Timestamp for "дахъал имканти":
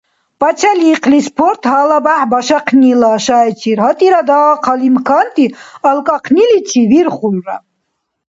4.27-5.45